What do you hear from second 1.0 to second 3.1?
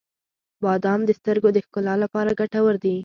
د سترګو د ښکلا لپاره ګټور دي.